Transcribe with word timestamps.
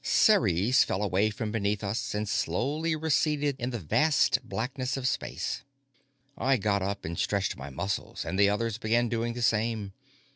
Ceres 0.03 0.83
fell 0.83 1.03
away 1.03 1.29
from 1.29 1.51
beneath 1.51 1.83
us 1.83 2.15
and 2.15 2.27
slowly 2.27 2.95
receded 2.95 3.55
in 3.59 3.69
the 3.69 3.77
vast 3.77 4.39
blackness 4.43 4.97
of 4.97 5.07
space. 5.07 5.61
I 6.35 6.57
got 6.57 6.81
up 6.81 7.05
and 7.05 7.19
stretched 7.19 7.55
my 7.55 7.69
muscles, 7.69 8.25
and 8.25 8.39
the 8.39 8.49
others 8.49 8.79
began 8.79 9.09
doing 9.09 9.33
the 9.33 9.43
same. 9.43 9.93